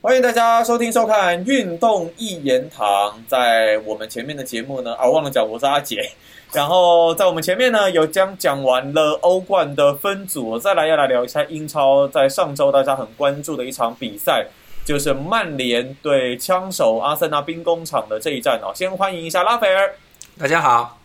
[0.00, 3.10] 欢迎大家收听收看《运动一言堂》。
[3.26, 6.08] 在我们前面的节目呢，啊，忘了讲我是阿杰。
[6.52, 12.06] 然后在我们前面呢，有将讲完了欧冠的分组，再来要来聊一下英超。
[12.06, 14.46] 在上周大家很关注的一场比赛，
[14.84, 18.70] 就是曼联对枪手阿森纳兵工厂的这一战哦。
[18.72, 19.92] 先欢迎一下拉斐尔，
[20.38, 20.96] 大家好。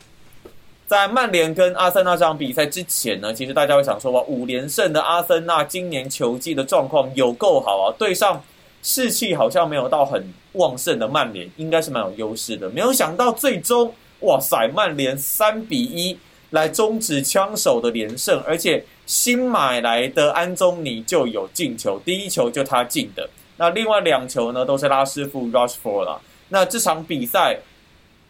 [0.85, 8.39] 在曼联跟阿森纳这场比赛之前呢，其实大家会想说哇，五连胜的阿森纳今年球季的状况有够好啊，对上。
[8.83, 12.69] 士气好像没有到很旺盛的曼联，应该是蛮有优势的。
[12.69, 16.15] 没有想到最终，哇塞，曼联三比一
[16.51, 23.27] 来终止枪手的连胜，而且新买来的安东尼就有进球，第一球就他进的。
[23.57, 26.21] 那另外两球呢，都是拉师傅 Rushford 了。
[26.49, 27.57] 那这场比赛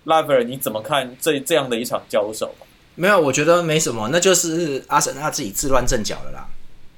[0.05, 2.53] ，Lover 你怎么看这这样的一场交手？
[2.95, 6.47] 没有，我觉得没什么，那就是阿森纳自己自乱阵脚了啦。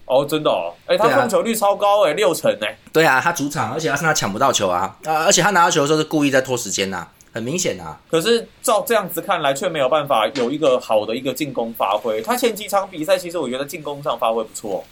[0.05, 2.77] 哦，真的哦，哎，他控球率超高哎，六成哎。
[2.93, 7.99] 对啊，他主场，而且阿森纳抢不到球啊，啊，而且他拿到球的时候是故意在拖时间呐，很明显啊。
[8.09, 12.21] 可是照这样子看来，却没有办法有一个好的一个进攻发挥。
[12.21, 14.83] 他前几场比赛，其实我觉得进攻上发挥不错。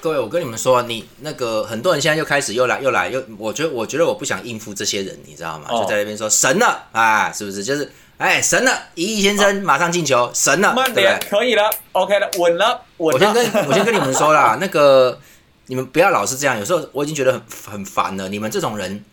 [0.00, 5.68] 各位，我跟你们说，你那个很多人现在又开始又来又来又，我觉得我觉得我不想应付这些人，你知道吗？
[5.70, 7.62] 就在那边说神了啊，是不是？
[7.62, 7.88] 就是。
[8.18, 8.72] 哎，神了！
[8.94, 10.72] 一亿先生马上进球，神了！
[10.74, 13.28] 曼联可以了，OK 了，稳了，稳了。
[13.28, 15.20] 我先跟我先跟你们说啦，那个
[15.66, 18.30] 你们不要老是这样，有时候我已经觉得很很烦了。
[18.30, 19.04] 你们这种人，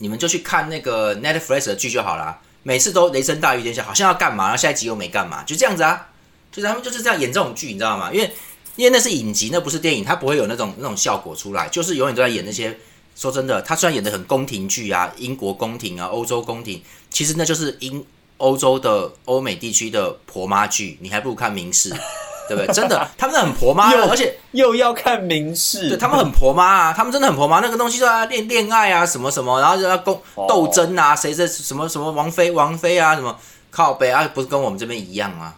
[0.00, 6.08] 你们就去看那个 Netflix 的剧就好了，每次都雷声大雨点小，好像要干嘛，然后下一集又没干嘛，就这样子啊。
[6.52, 8.10] 就是他们就是这样演这种剧，你知道吗？
[8.12, 8.30] 因为
[8.76, 12.76] 因为那是影集，那不是电影，它不会有那种那种效果出来，就是永远都在演那些。
[13.20, 18.02] 说真的，他虽然演的很宫廷剧啊，英国宫廷啊，欧洲宫廷，其实那就是英
[18.38, 21.90] 欧洲的欧美地区的婆妈剧，你还不如看明视，
[22.48, 22.72] 对不对？
[22.72, 33.38] 真的，他们很婆妈，而且又要看明视，对他们很婆妈啊，他们真的很婆妈，那个东西都要恋恋爱啊，什么什么，然后就要斗斗争啊，谁谁什么什么王妃王妃啊，什么
[33.70, 35.52] 靠背啊，不是跟我们这边一样吗？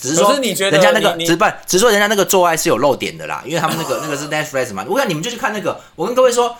[0.00, 4.84] 只是说，你觉得人家那个只不，只是说人家那个做爱是有漏点的啦，因为他们那个那个是 Netflix 嘛。
[4.88, 6.56] 我看你们就去看那个，我跟各位说。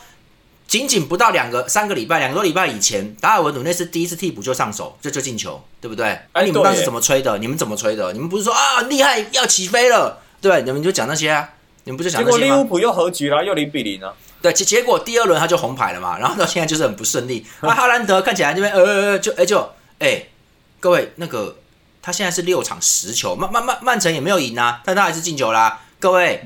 [0.67, 6.19] 仅仅不到两个三个礼拜，两个多礼拜以前，达尔文努内斯第一次替补就上手，就就进球，对不对？
[6.33, 7.37] 哎，你们当时怎么吹的？
[7.37, 8.11] 你们怎么吹的？
[8.13, 10.19] 你们不是说啊厉害要起飞了？
[10.41, 11.49] 对，你们就讲那些啊，
[11.83, 12.43] 你们不就讲那些吗？
[12.43, 14.15] 结果利物浦又和局了，又零比零了。
[14.41, 17.45] 对，结结果第二轮他就红牌了嘛，然后到现在就是很不顺利。
[17.61, 20.23] 那，哈兰德看起来这边呃呃就哎就哎，
[20.79, 21.57] 各位那个
[22.01, 26.43] 他现在是六场十球，曼曼曼曼城也没有赢啊，但他还是进球啦，各位。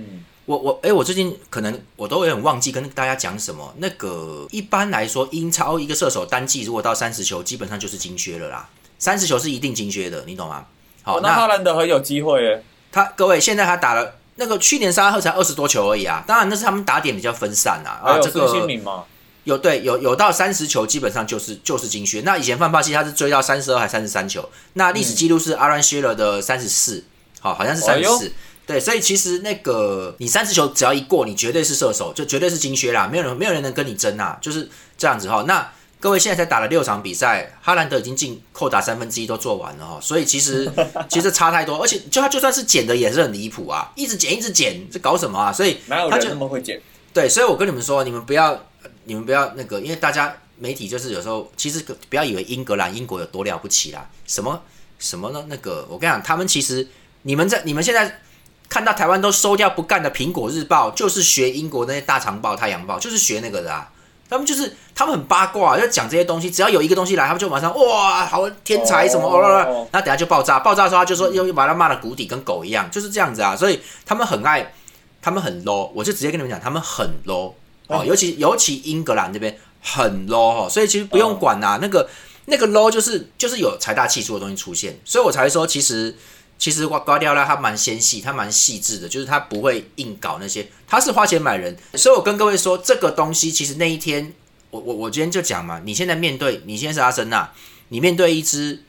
[0.49, 3.71] 我我哎，我最近可能我都有点忘记跟大家讲什么。
[3.77, 8.67] 那个一般来说，英超一个射手单季如果到三十球，基本上就是金靴了啦。
[8.97, 10.65] 三十球是一定金靴的，你懂吗？
[11.03, 12.63] 好，那哈兰德很有机会耶。
[12.91, 16.23] 他各位现在他打了那个去年沙拉赫才二十多球而已啊。
[16.25, 18.01] 当然那是他们打点比较分散啊。
[18.03, 19.03] 啊，这个新名吗？
[19.43, 22.21] 有对有有到三十球，基本上就是就是金靴。
[22.21, 27.03] 那以前范巴西他是追到三十二还三十三球，那历史记录是阿兰希勒的三十四，
[27.39, 28.33] 好好像是三十四。
[28.69, 35.43] 对，所以其实那个你三次球只要一过，你绝对是射手，就绝对是金靴啦，没有人没有人能跟你争啊，就是这样子哈。
[35.47, 35.67] 那
[35.99, 40.71] 各位现在才打了六场比赛，哈兰德已经进扣打三分之一都做完了哈，所以其实
[41.09, 45.51] 其实差太多，而且就他就算是减的也是很离谱啊，一直减一直减，这搞什么啊？
[45.51, 46.79] 所以哪有人那么会减？
[47.11, 48.65] 对，所以我跟你们说，你们不要
[49.05, 54.61] 你们不要那个，因为大家媒体就是有时候其实不要以为英格兰英国有多了不起啦，什么
[54.99, 55.43] 什么呢？
[55.47, 56.87] 那个我跟你讲，他们其实
[57.23, 58.21] 你们在你们现在。
[58.69, 63.89] 看到台湾都收掉不干的《苹果日报》，就是学英国那些大长报《太阳报》，就是学那个的啊。
[64.29, 66.51] 他们就是他们很八卦，就讲这些东西。
[66.51, 70.59] 只要有一个东西来，他们就马上哇，好天才什么，那等下就爆炸。
[70.59, 73.55] 爆炸的时候，他就说又又把他骂的谷底，跟狗一样，就是这样子啊。
[73.55, 74.71] 所以他们很爱，
[75.19, 75.89] 他们很 low。
[75.95, 77.53] 我就直接跟你们讲，他们很 low
[77.87, 80.67] 哦，尤其尤其英格兰这边很 low 哦。
[80.69, 82.07] 所以其实不用管呐，那个
[82.45, 86.15] 那个 low 就是就是有财大气粗的东西出现，所以我才说其实。
[86.59, 91.75] 其实瓜瓜迪奥拉他蛮纤细，他蛮细致的，就是他不会硬搞那些，他是花钱买人。
[91.93, 94.33] 所以我跟各位说，这个东西其实那一天，
[94.69, 97.49] 我我我今天就讲嘛，你现在面对，你现在是阿森纳，
[97.87, 98.83] 你面对一支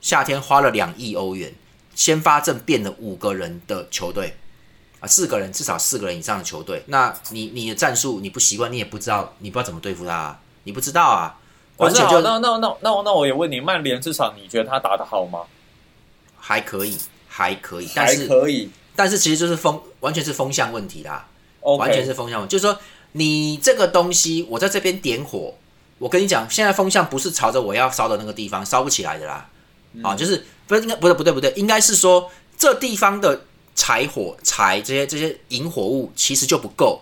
[0.00, 1.54] 夏天花了两亿欧元，
[1.94, 4.36] 先发阵变了五个人的球队
[4.98, 11.38] 啊，四个人至少四个人以上的球队，那你你的战术你不习惯，你也不知道，你不知道怎么对付他，啊你不知道啊。
[11.76, 15.40] 完全就那那那那那我也问你，曼联这场你觉得他打得好吗？
[16.38, 16.98] 还可以。
[17.32, 21.26] 还可以，但是可以，但是其实就是风，完全是风向问题啦。
[21.78, 22.78] 完全是风向问题，就是说
[23.12, 25.54] 你这个东西，我在这边点火，
[25.98, 29.48] 我跟你讲，现在风向不是朝着我要烧的那个地方，烧不起来的啦。
[30.02, 33.42] 啊，就是不是应该不对不对不对，应该是说这地方的
[33.74, 37.00] 柴火柴这些这些引火物其实就不够，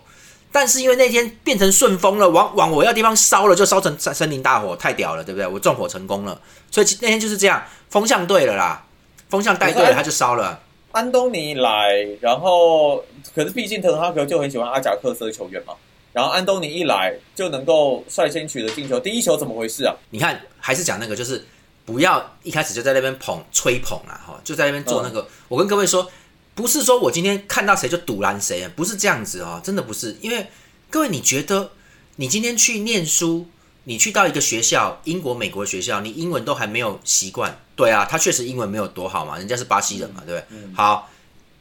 [0.53, 5.47] 但是因为那天变成顺风了，往往我要地方烧了，就烧成森森林大火，太屌了，对不对？
[5.47, 6.41] 我纵火成功了，
[6.71, 8.85] 所以那天就是这样，风向对了啦，
[9.31, 10.61] 风向带对了，他就烧了。
[10.93, 13.03] 安东尼来，然后
[13.35, 15.73] 可是毕竟滕哈格就很喜欢阿贾克斯的球员嘛，
[16.13, 19.95] 然后安东尼一来就能够率先取得进球，第一球怎么回事啊？
[20.11, 21.43] 你看，还是讲那个，就是
[21.87, 25.27] 不要一开始就在那边捧吹捧啊，哈，就在那边做那个。
[25.49, 26.11] 我跟各位说。
[26.53, 30.15] 不是说我今天看到谁就堵拦谁，不是这样子哦，真的不是。
[30.21, 30.47] 因为
[30.91, 31.71] 各位，你觉得
[32.17, 33.47] 你今天去念书，
[33.85, 40.75] 你去到一个学校，英国、美国学校，你英文都还没有习惯，对啊，他确实英文没有多好嘛，人家是巴西人嘛，对不对？
[40.75, 41.09] 好，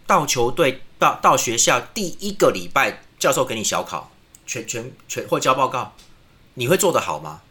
[0.05, 4.11] 到球队到到学校第一个礼拜，教授给你小考，
[4.45, 5.93] 全全全或交报告，
[6.55, 7.41] 你会做得好吗？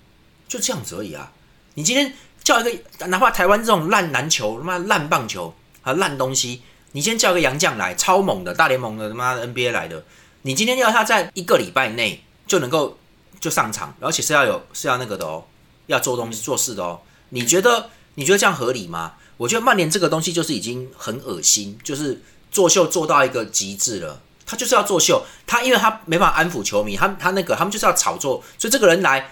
[0.47, 1.32] 就这样子而已啊。
[1.75, 2.12] 你今天
[2.43, 6.62] 叫一个，哪怕台湾这种烂篮球、他妈烂棒球和，烂东西。
[6.93, 10.03] 你先叫个洋将来，超猛的大联盟的他妈的 NBA 来的，
[10.43, 12.99] 你今天要他在一个礼拜内就能够
[13.40, 15.44] 就上场，而且是要有是要那个的哦，
[15.87, 17.00] 要做东西做事的哦。
[17.31, 19.14] 你觉得你觉得这样合理吗？
[19.37, 22.20] 我觉得曼联这个东西就是已经很恶心，就是
[22.50, 24.20] 作秀做到一个极致了。
[24.44, 29.31] 他就是要作秀，他因为他没办法安抚球迷，他他那个他们就是要炒作，所以这个人来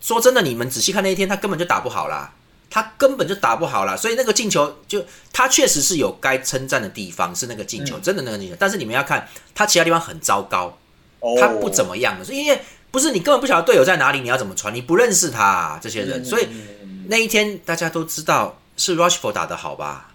[0.00, 2.32] 说真的，你们仔细看那一天，他根本就打不好啦。
[2.74, 8.56] 他根本就打不好啦，所以那个进球就他确实是有该称赞的地方，是那个进球，真的那个进球。
[8.58, 10.78] 但是你们要看他其他地方很糟糕，
[11.38, 12.58] 他不怎么样的，所以因为
[12.92, 16.46] 不是你根本不晓得队友在哪里，你要怎么传，你不认识他这些人，所以
[17.08, 20.10] 那一天大家都知道是 Rushford 打的好吧？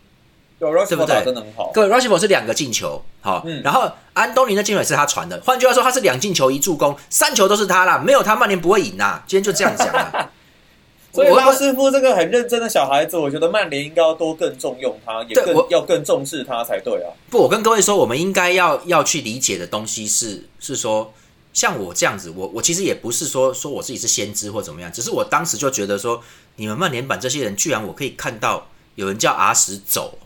[0.60, 1.24] 对不对？
[1.26, 1.72] 真的很好。
[1.74, 9.22] 各位 Rushford 是两个进球，好，然后安东尼的进球也是他传的，换句话说，他是两进球一助攻，三球都是他啦，没有他曼联不会赢呐。
[9.28, 10.30] 今天就这样讲啊。
[11.14, 17.10] 所以拉师傅这个很认真的小孩子，我觉得曼联应该要多更重用他，也更要更重视他才对啊。
[17.32, 21.12] 不，我跟各位说，我们应该要要去理解的东西是，是说
[21.58, 26.24] 像我这样子，我我其实也不是说说我自己是先知或怎么样，只是我当时就觉得说，
[26.58, 30.20] 你们曼联版这些人，居然我可以看到有人叫阿什走，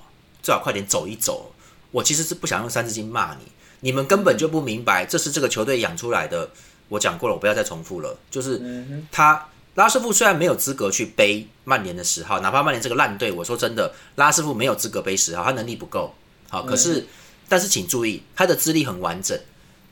[0.43, 1.53] 最好快点走一走。
[1.91, 3.45] 我其实是不想用三字经骂你，
[3.79, 6.49] 你们根本就不明白，这是这个球队养出来的。
[6.89, 8.61] 我讲过了，我不要再重复了，就是
[9.09, 9.47] 他。
[9.75, 16.13] 拉师傅虽然没有资格去背曼联的十号，哪怕曼联这个烂队，我说真的，拉师傅没有资格背十号，他能力不够。
[16.49, 17.07] 好，可是，
[17.47, 19.39] 但是请注意，他的资历很完整，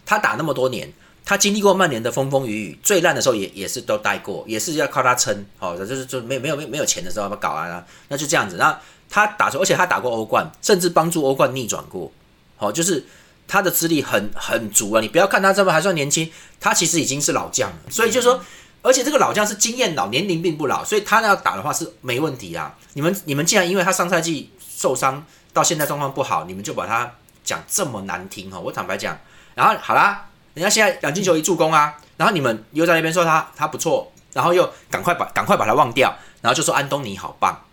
[0.06, 0.91] 他打那么多年，
[1.25, 5.45] 他经历过曼联的风风雨雨，最烂的时候也也是都待过，也是要靠他撑。
[5.57, 8.57] 好，就是就没没有没没有钱的时候要搞啊，那就这样子。
[8.57, 8.80] 那
[9.10, 12.12] 他打出，而且他打过欧冠，甚至帮助欧冠逆转过。
[12.57, 13.06] 好，就是
[13.48, 15.01] 他的资历很很足啊。
[15.01, 17.77] 你不要看他这么还算年轻，他其实已经是老将了。
[17.89, 18.42] 所以就说。
[18.81, 22.74] 而且这个老将是经验老，年龄并不老，所以他要打的话是没问题啊。
[22.94, 27.12] 你们你们既然因为他上赛季受伤到现在状况不好，你们就把他
[27.44, 28.57] 讲这么难听哈。
[28.57, 29.19] 我坦白讲，
[29.54, 30.29] 然后好啦，
[30.60, 37.64] 人家现在两进球一助攻啊，然后你们又在那边说他他不错，然后又赶快把赶快把他忘掉，然后就说安东尼好棒。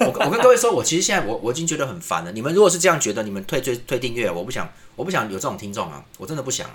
[0.00, 2.32] 我我跟各位说，我其实现在我我已经觉得很烦了。
[2.32, 6.68] 你们如果是这样觉得，你们退退退订阅，我不想我不想有这种听众啊，我真的不想。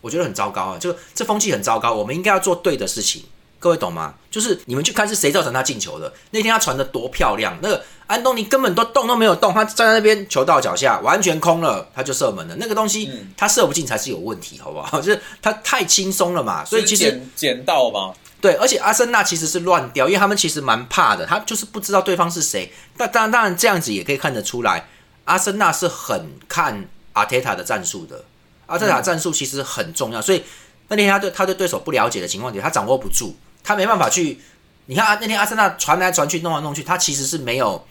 [0.00, 1.94] 我觉得很糟糕啊，就这风气很糟糕。
[1.94, 3.22] 我们应该要做对的事情，
[3.62, 4.12] 各位懂吗？
[4.28, 6.12] 就是你们去看是谁造成他进球的。
[6.32, 12.56] 那天他传的多漂亮，那个安东尼根本都动都没有动，他站在那边球到脚下，完全空了，他就射门了。
[12.58, 14.98] 那个东西他射不进才是有问题，好不好？
[15.00, 16.64] 就是他太轻松了嘛。
[16.64, 18.12] 所以其实捡到吗？
[18.40, 22.72] 对，而且阿森纳其实是乱掉，因为他们其实蛮怕的，他就是不知道对方是谁。
[22.96, 24.88] 但当然，当然这样子也可以看得出来，
[25.26, 28.24] 阿森纳是很看阿泰塔的战术的。
[28.66, 30.42] 阿泰塔战术其实很重要，所以
[30.88, 34.40] 那天他对他对对手不了解的情况下，他掌握不住，他没办法去。
[34.86, 37.86] 你看啊，那天阿森纳传来传去，弄来弄去，他其实是没有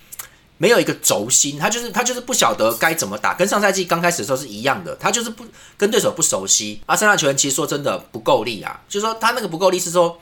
[0.58, 5.46] 没有一个轴心，他就是他就是不晓得该怎么打，跟上赛季刚开始的时候是一样的，他就是不
[5.78, 6.82] 跟对手不熟悉。
[6.88, 10.20] 阿森纳球员其实说真的不够力啊，就是说他那个不够力是说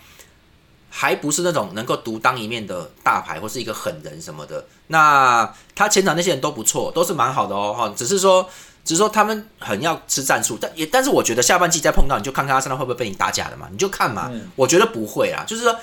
[0.90, 4.66] 还不是那种能够独当一面的大牌或是一个狠人什么的。
[4.88, 8.48] 那他前场那些人都不错，都是蛮好的哦，哈，只是说。
[8.84, 14.32] 只是说他们很要吃战术，但也但是我觉得下半季再碰到你就看看阿森纳会不会被你打假的嘛，你就看嘛。
[14.56, 15.76] 我觉得不会啊，就是说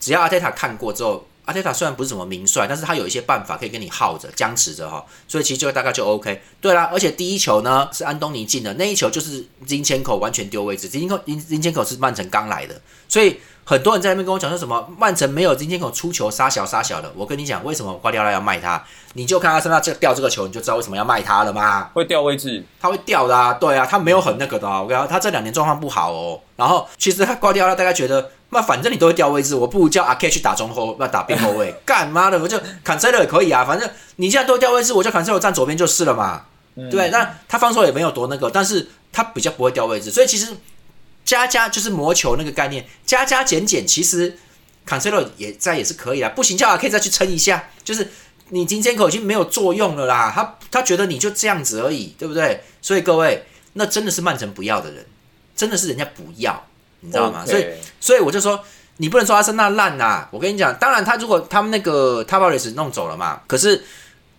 [0.00, 6.40] 只要阿泰塔看过之后，阿泰塔虽然不是什么名帅，但是他有一些办法可以跟你耗着、僵持着哈，所以其实就大概就 OK。
[6.60, 13.40] 对啦，而且第一球呢是安东尼进的，那一球就是金千口完全丢位置，金千口金金千口是曼城刚来的，所以。
[13.62, 21.84] 很多人在那边跟我讲说什么曼城没有金天口出球杀小杀小的，我跟你讲为什么瓜迪奥拉要卖他，你就看他身上这掉这个球，你就知道为什么要卖他了嘛。
[21.94, 24.82] 会掉位置，他会掉的啊，对啊，他没有很那个的啊。
[24.82, 26.40] 我跟他他这两年状况不好哦。
[26.56, 33.64] 然后其实他瓜迪奥拉大概觉得，那反正你都会掉位置，我不如叫阿 K 去打中后，那打边后卫， 干妈的我就坎塞勒也可以啊。
[33.64, 36.44] 反正你现在都掉位置，我就坎塞勒站左边就是了嘛。
[36.90, 40.48] 对，那他防守也没有多那个，但是他比较不会掉位置，所以其实。
[41.22, 44.36] 加加就是魔球那个概念，加加减减，其实
[44.88, 48.08] Cancelo 也在也是可以啊，不行叫阿 K 再去撑一下，就是
[48.48, 52.64] 你金坚口已经没有作用了啦，他他觉得你就这样子而已，对不对？
[52.80, 55.04] 所以各位，那真的是曼城不要的人，
[55.54, 56.66] 真的是人家不要，
[57.00, 57.44] 你知道吗？
[57.46, 57.66] 所以
[58.00, 58.58] 所以我就说，
[58.96, 63.82] 你不能说阿森纳烂呐，我跟你讲，当然他如果他们那个 t a v a r e s 弄走了嘛，可是。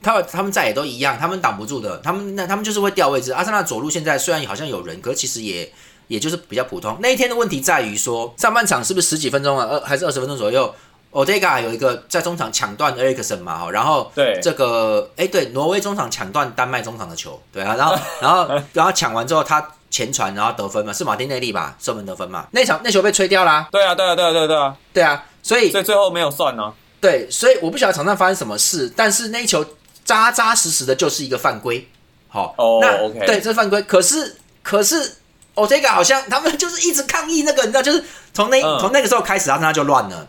[0.03, 3.31] 他他们在也都一样，他们挡不住的，他们那他们就是会掉位置。
[3.33, 5.71] 阿森纳左路现在虽然好像有人，可其实也
[6.07, 6.97] 也就是比较普通。
[7.01, 9.67] 那一天的问题在于说，上半场是不是十几分钟啊？
[9.69, 10.73] 二还是二十分钟左右
[11.11, 22.47] ？Odega 有一个在中场抢断 Ericsson 嘛，哈，然后对这个哎对，挪威中场抢断丹麦中场的球，对啊，然后然后然后抢完之后他前传然后得分嘛，是马丁内利吧射门得分嘛？
[22.51, 23.67] 那场那球被吹掉啦。
[23.71, 26.73] 对啊对啊对啊对啊对啊对啊，所以所以最后没有算呢。
[26.99, 29.63] 对，所以我不晓得场上发生什么事，但是那一球。
[30.03, 31.87] 扎扎实实的就是一个犯规，
[32.27, 33.79] 好，那对这犯规。
[33.83, 35.17] 可是可是
[35.53, 40.27] ，o t e g a 好像他们就是一直抗议那个，你知道，就是从那从那个时候开始，然后他就乱了。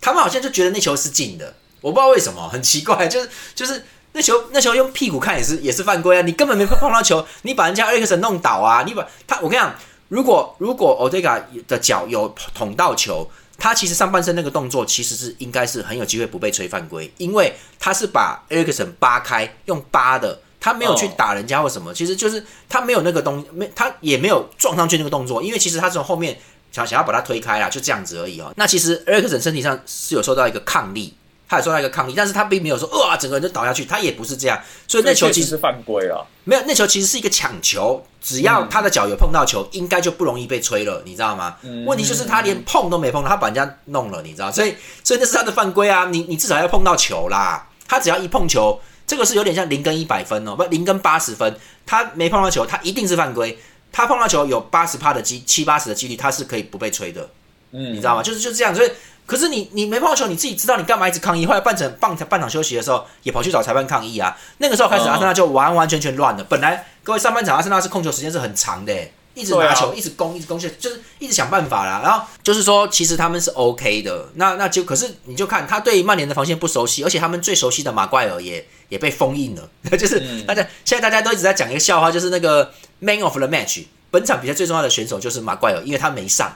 [0.00, 6.22] 他们好像就觉得那球是进的，我不知道为什么，很奇怪，就是就是那球那球用屁股看也是也是犯规啊！
[6.22, 8.82] 你根本没碰到球，你把人家 Eriksen 弄倒啊！
[8.86, 9.74] 你把他，我跟你讲，
[10.08, 13.30] 如果如果 o t e g a 的脚有捅到球。
[13.60, 26.38] 他其实上半身那个动作其实是应该是很有机会不被吹犯规，因为他是把 Eriksen 扒开用扒的，他没有去打人家或什么，其实就是他没有那个东没他也没有撞上去那个动作，因为其实他从后面
[26.70, 28.52] 想想要把他推开啦，就这样子而已哦。
[28.54, 31.16] 那其实 Eriksen 身体上是有受到一个抗力。
[31.48, 36.26] 他也受到一个抗议，但是他并没有说哇，整个人就倒下去，他也不是这样，所以那球其实是犯规了。
[36.44, 41.56] 没有，那球其实是一个抢球，只要他的脚有碰到球，应该就不容易被吹了，你知道吗？
[41.86, 46.06] 问题就是他连碰都没碰，他把人家弄了，你知道，所以所以那是他的犯规啊！
[46.10, 53.58] 你你至少要碰到球啦，他只要一碰球，这个是有点像零跟一百分哦，不零跟八十分，他没碰到球，他一定是犯规。
[53.90, 57.26] 他碰到球有八十趴的机七八十的几率，他是可以不被吹的，
[57.72, 58.22] 嗯，你知道吗？
[58.22, 58.90] 就是就这样，所以。
[59.28, 61.44] 可是你你没碰到球，你自己知道你干嘛一直抗议？
[61.44, 64.34] 后来半场半场半场休息的时候，也跑去找裁判抗议啊。
[64.56, 66.42] 那个时候开始，阿森纳就完完全全乱了。
[66.44, 68.92] 本来各位上半场阿森纳是控球时间是很长的，
[69.34, 72.00] 一直拿球，一直攻，一直攻去，就是一直想办法啦。
[72.02, 74.30] 然后就是说，其实他们是 OK 的。
[74.36, 79.68] 那那就可是你就看他对曼联的防线不熟悉，而且他们最熟悉的马怪尔也也被封印了。
[79.98, 86.50] 就是大家现在大家都一直在讲一个笑话，就是那个 Man of the Match，本场比赛最重要的选手就是马怪尔，因为他没上。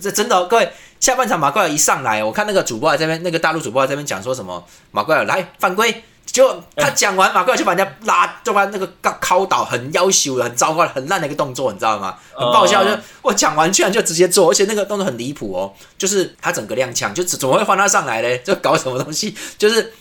[0.00, 12.18] 这真的，各位，下半场马奎尔一上来，我看那个主播在这边，那个大陆主播在这边讲说什么，马奎尔来犯规，就他讲完，马奎尔就把人家拉，就把那个告敲倒，很要求的，很糟糕、很烂的一个动作，你知道吗？
[12.34, 12.90] 很爆笑，就
[13.22, 18.42] 我讲完居然就直接做，而且那个动作很离谱哦，就是他整个踉跄，就怎么会换他上来嘞？
[18.44, 19.34] 就搞什么东西？
[19.56, 19.94] 就是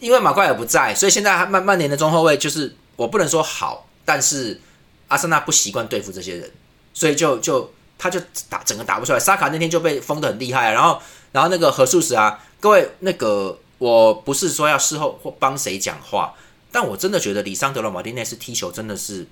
[0.00, 4.60] 因为马奎尔不在，所以现在曼曼联的中后卫就是我不能说好，但是
[5.06, 6.50] 阿森纳不习惯对付这些人，
[6.92, 7.72] 所以就就。
[8.02, 10.98] 他就打整个打不出来，沙卡那天就被封的很厉害，然后
[11.32, 16.32] 然后那个何素石啊，各位那个我不是说要事后或帮谁讲话，
[16.72, 19.28] 但我真的觉得里桑德罗马丁内斯踢球真的是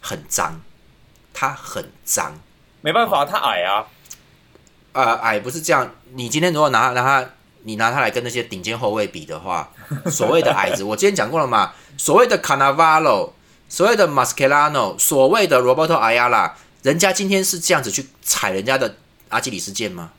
[0.00, 0.62] 很脏，
[1.34, 2.32] 他很脏，
[2.80, 3.84] 没办法，他矮啊，
[4.92, 7.30] 呃矮不是这样，你今天如果拿拿他，
[7.64, 9.70] 你拿他来跟那些顶尖后卫比的话，
[10.10, 13.34] 所谓的矮子，我之前讲过了嘛，所谓的卡纳瓦罗，
[13.68, 16.56] 所谓的马斯 n 拉诺，所谓的罗伯托阿亚拉。
[16.82, 18.96] 人家今天是这样子去踩人家的
[19.28, 20.12] 阿基里斯腱吗？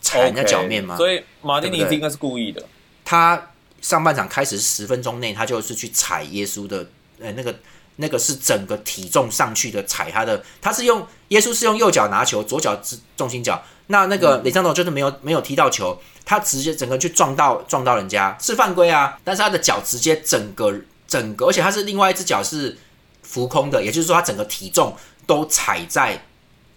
[0.00, 0.96] 踩人家脚面吗？
[0.96, 2.64] 所以马丁尼应该是故意的。
[3.04, 6.86] 他上半场开始十分钟内，他就是去踩耶稣的，
[7.20, 7.54] 呃，那个
[7.96, 13.62] 那个是整个体重上去的踩他的，他是用耶稣是用右脚拿球，左脚是重心脚。
[13.88, 19.18] 那那个雷桑多就是没有没有踢到球，他直接整个去撞到撞到人家是犯规啊！
[19.22, 20.74] 但是他的脚直接整个
[21.06, 22.76] 整个，而且他是另外一只脚是
[23.22, 24.96] 浮空的，也就是说他整个体重。
[25.26, 26.22] 都踩在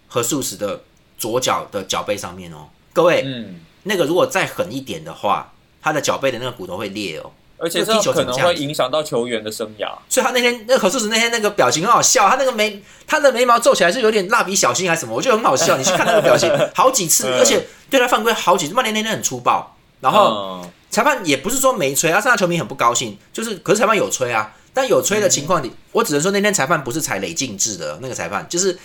[0.08, 0.80] 何素石的
[1.16, 9.88] 左脚的脚背上面哦，各位，嗯，那个如果再狠一点的话，他的脚背的那个骨头会裂哦，而且这可能会影响到球员的生涯。
[10.08, 15.76] 所以他那天那何素石那天那个表情很好笑，他那个眉他的眉毛皱起来是有点蜡笔小新还是什么，我觉得很好笑。
[15.76, 18.74] 你去看那个表情， 好几次，而且对他犯规好几次。
[18.74, 24.54] 曼联那天很粗暴，然后裁判也不是说没吹，阿森纳球迷很不高兴，就是可是裁判有吹啊。
[24.72, 28.78] 但有吹的情况，你我只能说那天裁判不是采累进制的那个裁判，就是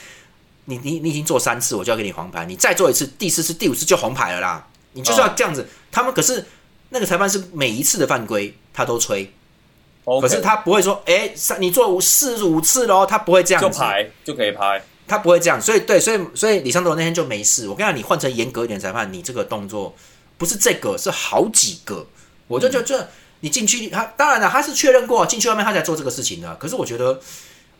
[0.65, 4.67] 你你你已经做三次，我就要给你黄牌，你再做一次，第四次、第五次就红牌了啦。
[4.93, 5.67] 你就是要这样子。
[5.91, 6.43] 他们可是
[6.89, 9.31] 那个裁判是每一次的犯规他都吹，
[10.21, 15.61] 可是他不会说，哎，三你做五四五次喽，他不会这样子，就排就可以拍，他不会这样。
[15.61, 17.67] 所以对，所以所以李尚德那天就没事。
[17.67, 19.95] 我跟你讲，你换成严格一点裁判，你这个动作
[20.37, 22.07] 不是这个，是好几个，
[22.47, 22.97] 我就就就。
[23.45, 26.55] 你进去，他当然了，他是确认过进去外面他才做这个事情的。
[26.55, 27.19] 可是我觉得，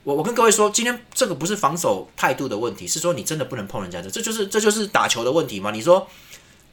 [0.04, 5.72] 我我跟各位说，今天这个不是防守态度的问题，是说你真的不能碰人家的，这就是这就是打球的问题嘛？
[5.72, 6.08] 你说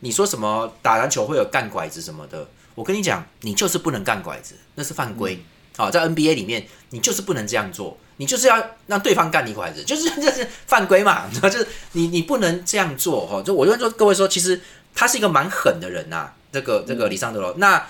[0.00, 2.46] 你说什么打篮球会有干拐子什么的？
[2.74, 5.42] 我跟你讲，你就是不能干拐子，那是犯规。
[5.74, 11.30] 好，在 NBA 里面，你就是不能这样做，你就是要让对方干你拐子，就是 这是犯规嘛？
[11.32, 13.42] 就是你你不能这样做哈。
[13.42, 14.60] 就我就说各位说，其实
[14.94, 17.86] 他是一个蛮狠的人呐，这个这个里桑德罗那。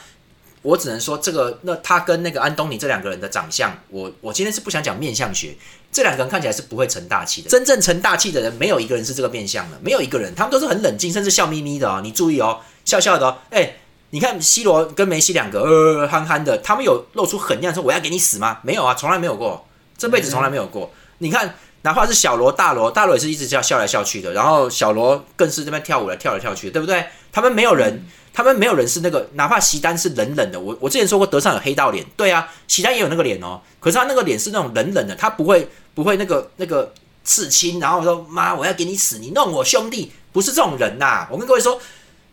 [0.62, 5.56] 我只能说，这个那他跟那个安东尼这两个人的长相，我我今天是不想讲面相学，
[5.90, 7.50] 这两个人看起来是不会成大器的。
[7.50, 12.00] 真正成大器的人，没有一个人是这个面相的，没有一个人，他们都是很冷静，甚至笑眯眯的哦。
[12.02, 13.38] 你注意哦，笑笑的哦。
[13.50, 13.76] 哎，
[14.10, 18.60] 你看 C 罗跟梅西两个，呃，憨憨的，他们有露出狠样说我要给你死吗？
[18.62, 19.66] 没有啊，从来没有过，
[19.98, 20.92] 这辈子从来没有过。
[21.18, 27.06] 你看，哪怕是小罗、大罗，大罗也是一直笑笑来笑去的，然后小罗更是这边跳舞来跳来跳去，对不对？
[27.30, 28.04] 他们没有人。
[28.34, 30.58] 他们没有人是那个，哪怕席丹是冷冷的。
[30.58, 33.60] 我我之前说过德尚有黑道脸，对啊，席丹也有那个脸哦。
[33.78, 36.90] 可是他那个脸是那种冷冷的，他不会不会那个那个
[37.22, 41.28] 刺青，然后说妈我要给你死，你弄我兄弟，不是这种人呐。
[41.30, 41.78] 我跟各位说，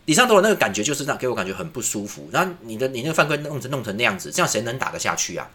[0.06, 2.29] 李尚头的那个感觉就是让给我感觉很不舒服。
[2.32, 5.46] 然后你的你那个犯规弄成弄成那样子，这样谁能打得下去啊？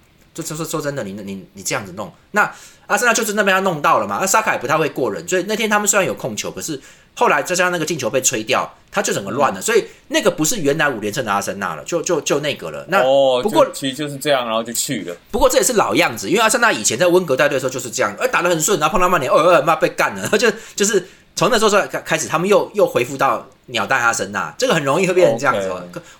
[0.43, 2.53] 就说说真的，你你你这样子弄，那
[2.87, 4.19] 阿森纳就是那边他弄到了嘛。
[4.21, 6.79] 那沙卡也不太会过人，所以那天他们虽然有控球，可是
[7.15, 9.63] 后来再加上那个进球被吹掉，他就整个乱了。
[9.63, 12.85] 所以那个不是原来五连胜的阿森纳了，就就就那个了。
[12.89, 15.17] 那哦不过其实就是这样，然后就去了。
[15.31, 25.71] 不过这也是老样子，因为阿森纳以前在温格带队的时候就是这样，而打得很顺，然后碰到曼联，哦哦妈被干了，然后就就是从那时候开开始，他们又又恢复到鸟蛋阿森纳，这个很容易会变成这样子。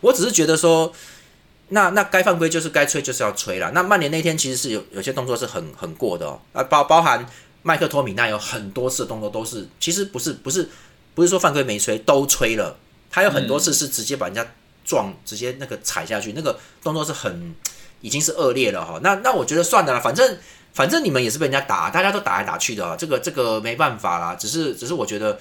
[0.01, 0.91] 我只是觉得说。
[1.75, 3.73] 那那该犯规就是该吹就是要吹了。
[3.73, 7.27] 那曼联那天其实是有有些动作是很很过的哦，啊包包含
[7.63, 10.71] 麦克托米奈有很多次动作都是，其实不是不是
[11.17, 12.77] 不是说犯规没吹都吹了，
[13.11, 14.47] 他有很多次是直接把人家
[14.85, 17.53] 撞直接那个踩下去，那个动作是很
[18.01, 19.01] 已经是恶劣了哈。
[19.03, 20.39] 那那我觉得算了啦，反正
[20.73, 24.37] 反正你们也是被人家打，大家都打来打去的，这个这个没办法啦。
[24.37, 25.41] 只是只是我觉得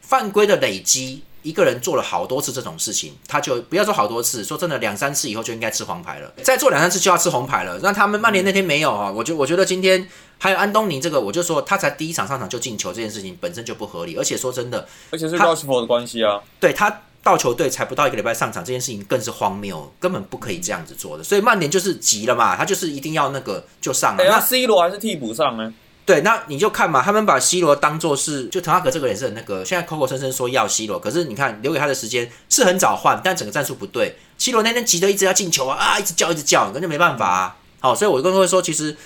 [0.00, 1.24] 犯规的累积。
[1.42, 6.32] 一个人做了好多次这种事情，他就不要说好多次，说真的两三次以后就应该吃黄牌了。
[6.42, 7.78] 再做两三次就要吃红牌了。
[7.82, 9.10] 那他们曼联那天没有啊？
[9.10, 14.16] 我觉我觉得今天还有安东尼这个，我就说他才第一场上场就进球这件事情本身就不合理。
[14.16, 16.40] 而且说真的，而且是 f o r 的关系啊。
[16.60, 21.24] 对他到球队才不到一个礼拜上场这件事情更是荒谬，根本不可以这样子做的。
[21.24, 24.24] 所以曼联就是急了嘛，他就是一定要那个就上了。
[24.24, 25.72] 那 C 罗还是替补上呢？
[26.04, 34.16] 对，那你就看嘛，他们把 C 罗当做是，就滕哈格这个人是很那个，现在口口声声说要 C 罗，可是你看留给他的时间是很早换，但整个战术不对。
[34.36, 37.56] C 罗那天急得一直要进球啊啊，一直叫一直叫，那就没办法啊。
[37.78, 38.96] 好，所以我跟各位说，其实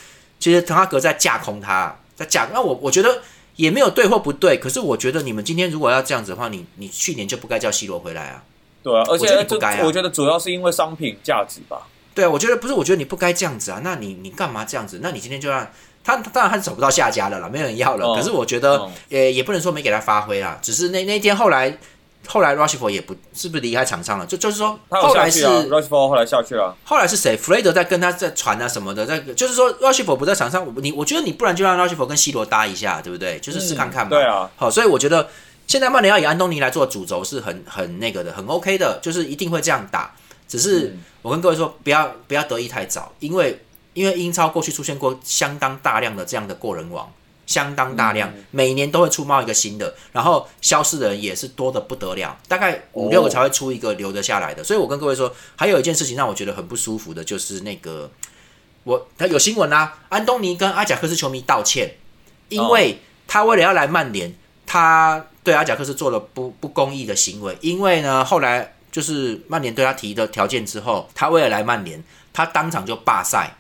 [0.40, 2.48] 其实滕哈格在架空他，在架。
[2.50, 3.20] 那我我觉得
[3.56, 8.42] 也没有对或不对，可是我觉得你们今天如果要这样子的话，你你去年就不该叫 C 罗回来啊。
[8.82, 9.84] 对啊，而且不该啊。
[9.84, 11.86] 我觉得主要是因为商品价值吧。
[12.14, 13.82] 对啊，我觉得不是，我觉得你不该这样子啊。
[13.84, 15.00] 那你你干嘛这样子？
[15.02, 15.70] 那你今天就让。
[16.06, 18.14] 他当然他是找不到下家的了，没有人要了。
[18.14, 20.56] 可是我觉得，也也不能说没给他发挥啦。
[20.62, 21.76] 只是那那天后来，
[22.28, 26.76] 后来 Rushford 也不是不是离开场上了，就就是说，后来是 Rushford 后来下去了。
[26.84, 27.36] 后来是谁？
[27.36, 33.40] 弗雷德在跟他在传啊什么的，在就是说 Rushford 不在场上，你我觉得你不然就让 Rushford 跟 C 罗搭一下，对不对？
[33.40, 34.10] 就是试看看嘛。
[34.10, 34.48] 对啊。
[34.54, 35.28] 好，所以我觉得
[35.66, 40.14] 现在曼联要以安东尼来做主轴是很很那个的，很 OK 的，就是一定会这样打。
[40.46, 43.60] 只是我跟各位说，不要不要得意太早，因为。
[43.96, 47.10] 因为英超过去出现过相当大量的这样的过人王，
[47.46, 54.62] 相当大量，每年都会出冒一个新的，然后消失的人也是多的不得了，大概五六个才会出一个留得下来的。
[54.62, 58.10] 所以我跟各位说，还有一件事情让我觉得很不舒服的，就是那个
[58.84, 61.94] 我他有新闻啊，安东尼跟阿贾克斯球迷道歉，
[62.50, 72.04] 因为他为了要来曼联，他对阿贾克斯做了不不公义的行为，因为呢后来就是曼联对他提的条件之后，他为了来曼联，
[72.34, 73.56] 他当场就罢赛。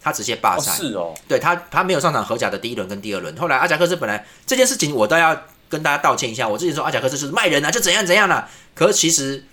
[0.00, 3.36] 他直接罢赛，是哦，对他，他没有上场荷甲的第一轮跟第二轮。
[3.36, 5.36] 后来阿贾克斯本来这件事情我都要
[5.68, 8.48] 跟大家道歉一下，我之前说阿贾克斯就是卖人啊，就怎样怎样了。
[8.74, 9.44] 可是其实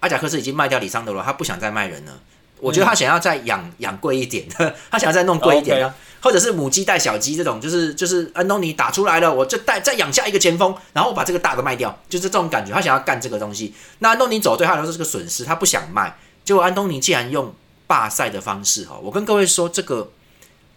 [0.00, 2.12] 阿贾克斯已经卖掉里桑德罗，他不想再卖人了。
[2.60, 4.46] 我觉得他想要再养养贵一点，
[4.90, 12.72] 他想要再弄贵一点啊，或者是母鸡带小鸡这种，就是就是安东尼打出来了，我就带再养下一个前锋，然后我把这个大的卖掉，就是这种感觉。
[12.72, 13.74] 他想要干这个东西。
[13.98, 16.16] 那安东尼走对他来说是个损失，他不想卖。
[16.44, 17.54] 结果安东尼既然用。
[17.86, 20.10] 罢赛的方式哈，我跟各位说，这个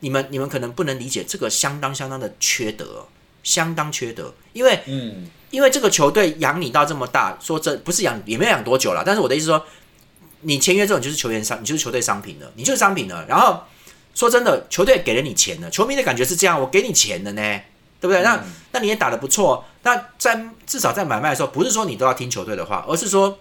[0.02, 3.08] 你们你们可能不能理解，这个相当相当的缺德，
[3.42, 4.34] 相当缺德。
[4.54, 9.04] 因为嗯，因为这个球队养你到这么大，说这不是养也没养多久了。
[9.04, 9.66] 但是我的意思说，
[10.42, 13.26] 你签约这种就是球员商，你就是球队商品了，你就是商品了。
[13.28, 13.64] 然后
[14.14, 17.42] 说真的，球队给了你钱了，球迷的感觉是这样，我给你钱了呢，
[18.00, 18.22] 对不对？
[18.22, 19.66] 那那你也打的不错。
[19.82, 23.40] 那在至少在买卖的时候，不是说你都要听球队的话，而是说。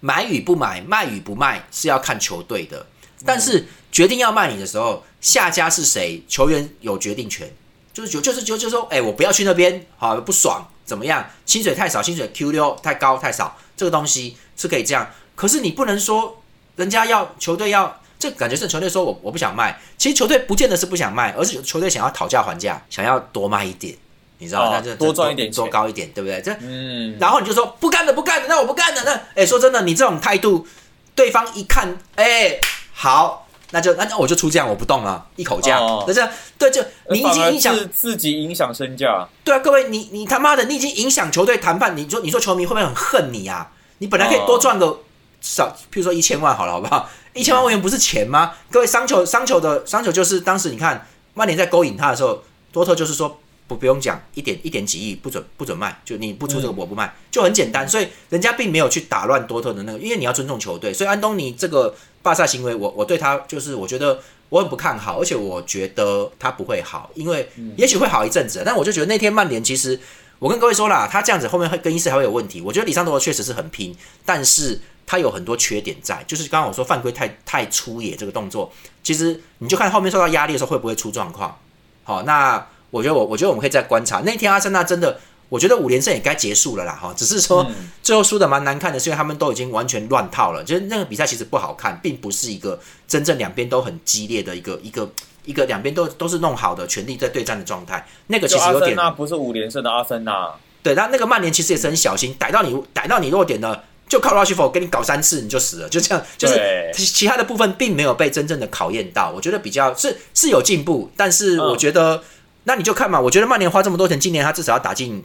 [0.00, 2.86] 买与不买，卖与不卖是要看球队的。
[3.24, 7.52] 但是决定要卖你的时候，下家是谁，球员有决定权，
[7.92, 11.28] 就是就就是就就说，哎、我不要去那边，好不爽，怎么样？
[11.44, 15.10] 薪水太少，薪水 Q 六太高太少，这个东西是可以这样。
[15.34, 16.40] 可是你不能说
[16.76, 23.96] 人家要球队要，这感觉是球队说我我不想卖，其实球队不见得是不想卖，而是球队想要讨价还价，想要多卖一点，
[24.38, 24.68] 你知道吗？
[24.68, 26.40] 哦那就多赚一点钱多高一点，对不对？
[26.40, 29.02] 这嗯，然后你就说不干了，不干了，那我不干了。
[29.04, 30.66] 那哎，说真的，你这种态度，
[31.14, 32.58] 对方一看，哎，
[32.92, 36.04] 好，那就那那我就出这样，我不动了，一口价哦。
[36.06, 41.96] 那这样对，就你已经影响是自己影响身价，对啊，各位，你你他妈的，你已经影响球队谈判。
[41.96, 43.70] 你说你说球迷会不会很恨你啊？
[43.98, 45.00] 你本来可以多赚个
[45.40, 47.08] 少，譬如说一千万好了，好不好？
[47.34, 48.52] 一千万欧元不是钱吗？
[48.70, 57.86] 各位，商球商球的商球就是当时你看曼联在勾引他的时候，多特就是说不不用讲，一点一点几亿不准不准卖，就你不出这个我不卖，就很简单。
[57.86, 60.92] 所以人家并没有去打乱多特的那个，因为你要尊重球队。
[60.92, 70.00] 所以安东尼这个巴萨行为，我我对他就是我觉得我很不看好，而且我觉得他不会好，因为也许会好一阵子，但我就觉得那天曼联其实。
[70.40, 72.60] 我跟各位说啦，他这样子后面会更衣室还会有问题。
[72.60, 73.92] 我觉得里桑多确实是很拼，
[74.24, 81.58] 但是他有很多缺点在，就是刚刚我说犯规太太粗野这个动作，其实你就看后面受到压力的时候会不会出状况。
[82.04, 84.20] 好，那我觉得我我觉得我们可以再观察。
[84.24, 87.90] 那天阿森纳真的，我觉得五连胜也该结束了啦，哈，只是说嗯。
[88.02, 95.10] 最后输的蛮难看的，是因为他们都已经完全乱套了，就是那个比赛其实不好看，并不是一个真正两边都很激烈的一个一个
[95.44, 111.68] 一个两边都都是弄好的全力在对战的状态，那个其实有点森纳不是五连胜的阿森纳，对，那那个曼联其实也是很小心，逮到你逮到你弱点了，就靠 Rushford 给你搞三次你就死了，就这样，就是其其他的部分并没有被真正的考验到，我觉得比较是是有进步，但是嗯。
[111.68, 112.22] 我觉得、
[112.68, 115.24] 那你就看嘛，我觉得曼联花这么多钱，今年他至少要打进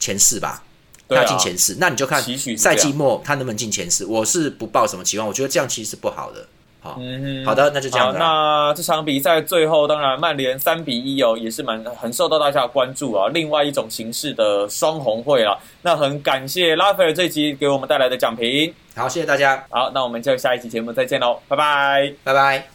[0.00, 0.64] 前四吧。
[1.06, 2.22] 他啊要进前四，那你就看
[2.56, 4.04] 赛季末他能不能进前四。
[4.04, 6.46] 我是不抱什么期望，我觉得这样其实是不好的。
[6.80, 8.14] 好，嗯哼好的，那就这样。
[8.18, 13.26] 那这场比赛最后，当然曼联三比一哦，也是蛮很受到大家的关注啊。
[13.32, 18.72] 另外一种形式的双红会啊，那很感谢拉斐尔这集给我们带来的讲评。
[18.94, 22.12] 好，谢谢大家，好，那我们就下一期节目再见喽，拜拜。
[22.22, 22.68] 拜拜。